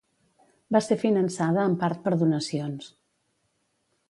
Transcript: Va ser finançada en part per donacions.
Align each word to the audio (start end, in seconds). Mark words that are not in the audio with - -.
Va 0.75 0.81
ser 0.85 0.97
finançada 1.03 1.67
en 1.73 1.75
part 1.85 2.01
per 2.07 2.17
donacions. 2.23 2.93